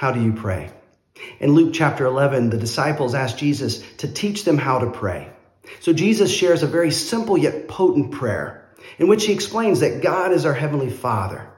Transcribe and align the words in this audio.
How 0.00 0.12
do 0.12 0.22
you 0.22 0.32
pray? 0.32 0.70
In 1.40 1.52
Luke 1.52 1.74
chapter 1.74 2.06
11, 2.06 2.48
the 2.48 2.56
disciples 2.56 3.14
asked 3.14 3.36
Jesus 3.36 3.84
to 3.98 4.08
teach 4.08 4.44
them 4.44 4.56
how 4.56 4.78
to 4.78 4.90
pray. 4.90 5.28
So 5.80 5.92
Jesus 5.92 6.32
shares 6.32 6.62
a 6.62 6.66
very 6.66 6.90
simple 6.90 7.36
yet 7.36 7.68
potent 7.68 8.10
prayer 8.10 8.66
in 8.96 9.08
which 9.08 9.26
he 9.26 9.34
explains 9.34 9.80
that 9.80 10.02
God 10.02 10.32
is 10.32 10.46
our 10.46 10.54
heavenly 10.54 10.88
Father, 10.88 11.50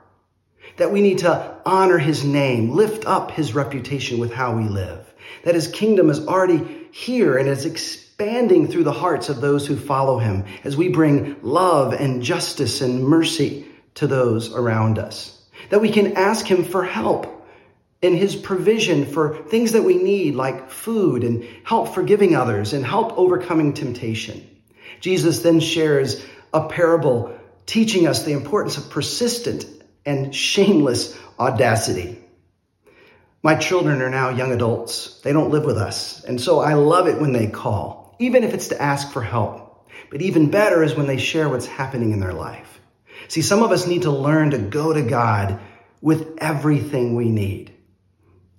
that 0.76 0.90
we 0.90 1.02
need 1.02 1.18
to 1.18 1.56
honor 1.64 1.98
his 1.98 2.24
name, 2.24 2.70
lift 2.70 3.06
up 3.06 3.30
his 3.30 3.54
reputation 3.54 4.18
with 4.18 4.32
how 4.32 4.56
we 4.56 4.64
live, 4.64 5.14
that 5.44 5.54
his 5.54 5.68
kingdom 5.68 6.10
is 6.10 6.26
already 6.26 6.88
here 6.90 7.38
and 7.38 7.48
is 7.48 7.64
expanding 7.64 8.66
through 8.66 8.82
the 8.82 8.90
hearts 8.90 9.28
of 9.28 9.40
those 9.40 9.68
who 9.68 9.76
follow 9.76 10.18
him 10.18 10.46
as 10.64 10.76
we 10.76 10.88
bring 10.88 11.36
love 11.42 11.92
and 11.92 12.24
justice 12.24 12.80
and 12.80 13.04
mercy 13.04 13.68
to 13.94 14.08
those 14.08 14.52
around 14.52 14.98
us, 14.98 15.40
that 15.70 15.80
we 15.80 15.92
can 15.92 16.16
ask 16.16 16.44
him 16.44 16.64
for 16.64 16.82
help 16.82 17.38
in 18.02 18.16
his 18.16 18.34
provision 18.34 19.06
for 19.06 19.36
things 19.44 19.72
that 19.72 19.84
we 19.84 19.94
need, 19.94 20.34
like 20.34 20.70
food 20.70 21.22
and 21.22 21.46
help 21.62 21.94
forgiving 21.94 22.34
others 22.34 22.72
and 22.72 22.84
help 22.84 23.16
overcoming 23.16 23.72
temptation. 23.72 24.46
Jesus 25.00 25.40
then 25.40 25.60
shares 25.60 26.24
a 26.52 26.68
parable 26.68 27.38
teaching 27.64 28.08
us 28.08 28.24
the 28.24 28.32
importance 28.32 28.76
of 28.76 28.90
persistent 28.90 29.64
and 30.04 30.34
shameless 30.34 31.16
audacity. 31.38 32.18
My 33.42 33.54
children 33.54 34.02
are 34.02 34.10
now 34.10 34.30
young 34.30 34.52
adults. 34.52 35.20
They 35.22 35.32
don't 35.32 35.50
live 35.50 35.64
with 35.64 35.76
us. 35.76 36.24
And 36.24 36.40
so 36.40 36.60
I 36.60 36.74
love 36.74 37.08
it 37.08 37.20
when 37.20 37.32
they 37.32 37.46
call, 37.48 38.16
even 38.18 38.44
if 38.44 38.52
it's 38.52 38.68
to 38.68 38.82
ask 38.82 39.12
for 39.12 39.22
help. 39.22 39.88
But 40.10 40.22
even 40.22 40.50
better 40.50 40.82
is 40.82 40.94
when 40.94 41.06
they 41.06 41.18
share 41.18 41.48
what's 41.48 41.66
happening 41.66 42.12
in 42.12 42.20
their 42.20 42.32
life. 42.32 42.80
See, 43.28 43.42
some 43.42 43.62
of 43.62 43.70
us 43.70 43.86
need 43.86 44.02
to 44.02 44.10
learn 44.10 44.50
to 44.50 44.58
go 44.58 44.92
to 44.92 45.02
God 45.02 45.60
with 46.00 46.38
everything 46.38 47.14
we 47.16 47.30
need. 47.30 47.72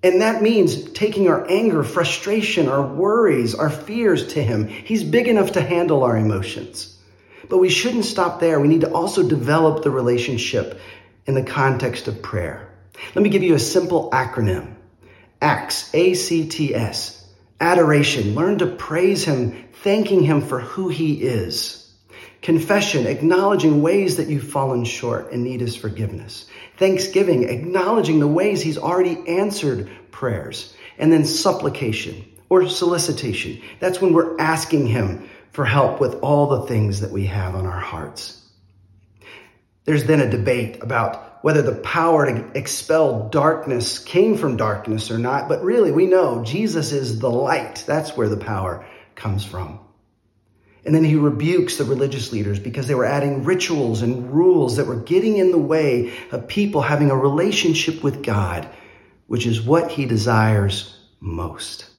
And 0.04 0.22
that 0.22 0.42
means 0.42 0.92
taking 0.92 1.30
our 1.30 1.50
anger, 1.50 1.82
frustration, 1.84 2.68
our 2.68 2.86
worries, 2.86 3.56
our 3.56 3.70
fears 3.70 4.34
to 4.34 4.44
Him. 4.44 4.68
He's 4.68 5.04
big 5.04 5.30
enough 5.30 5.54
to 5.54 5.62
handle 5.62 6.04
our 6.04 6.18
emotions. 6.18 6.96
But 7.50 7.60
we 7.60 7.70
shouldn't 7.70 8.06
stop 8.06 8.42
there. 8.42 8.60
We 8.60 8.68
need 8.68 8.82
to 8.82 8.92
also 8.92 9.28
develop 9.28 9.82
the 9.82 9.92
relationship 9.92 10.80
in 11.26 11.36
the 11.36 11.44
context 11.44 12.10
of 12.10 12.22
prayer. 12.22 12.70
Let 13.16 13.24
me 13.24 13.30
give 13.30 13.44
you 13.44 13.56
a 13.56 13.60
simple 13.60 14.10
acronym. 14.12 14.76
ACTS, 15.42 15.94
A-C-T-S. 15.94 17.26
Adoration. 17.62 18.36
Learn 18.36 18.60
to 18.60 18.68
praise 18.68 19.24
Him, 19.24 19.68
thanking 19.84 20.22
Him 20.22 20.42
for 20.42 20.60
who 20.60 20.90
He 20.90 21.22
is. 21.22 21.83
Confession, 22.44 23.08
acknowledging 23.08 23.82
ways 23.82 24.18
that 24.18 24.28
you've 24.28 24.52
fallen 24.52 24.84
short 24.84 25.32
and 25.32 25.46
need 25.46 25.62
His 25.62 25.78
forgiveness. 25.78 26.46
Thanksgiving, 26.78 27.46
acknowledging 27.50 28.20
the 28.20 28.28
ways 28.28 28.62
He's 28.62 28.78
already 28.78 29.18
answered 29.28 29.90
prayers. 30.12 30.76
And 31.00 31.12
then 31.12 31.24
supplication 31.26 32.26
or 32.50 32.68
solicitation. 32.68 33.62
That's 33.80 34.02
when 34.02 34.14
we're 34.14 34.38
asking 34.40 34.88
Him 34.88 35.30
for 35.52 35.64
help 35.64 36.02
with 36.02 36.16
all 36.16 36.48
the 36.48 36.68
things 36.68 37.00
that 37.00 37.12
we 37.12 37.28
have 37.28 37.56
on 37.56 37.66
our 37.66 37.80
hearts. 37.80 38.42
There's 39.86 40.04
then 40.04 40.20
a 40.20 40.30
debate 40.30 40.84
about 40.84 41.44
whether 41.46 41.62
the 41.62 41.76
power 41.76 42.26
to 42.26 42.58
expel 42.58 43.30
darkness 43.30 44.00
came 44.00 44.38
from 44.38 44.58
darkness 44.58 45.12
or 45.12 45.18
not, 45.18 45.48
but 45.48 45.64
really 45.64 45.92
we 45.92 46.08
know 46.08 46.44
Jesus 46.44 46.92
is 46.92 47.20
the 47.20 47.30
light. 47.30 47.84
That's 47.88 48.18
where 48.18 48.30
the 48.30 48.38
power 48.38 48.86
comes 49.16 49.46
from. 49.46 49.80
And 50.86 50.94
then 50.94 51.04
he 51.04 51.16
rebukes 51.16 51.78
the 51.78 51.86
religious 51.86 52.32
leaders 52.32 52.60
because 52.60 52.88
they 52.88 52.96
were 52.96 53.06
adding 53.06 53.44
rituals 53.44 54.02
and 54.02 54.32
rules 54.32 54.76
that 54.78 54.88
were 54.88 54.98
getting 54.98 55.38
in 55.38 55.52
the 55.52 55.58
way 55.58 56.14
of 56.32 56.48
people 56.48 56.82
having 56.82 57.10
a 57.10 57.16
relationship 57.16 58.04
with 58.04 58.24
God, 58.24 58.68
which 59.28 59.46
is 59.46 59.62
what 59.62 59.92
he 59.92 60.06
desires 60.06 61.00
most. 61.22 61.86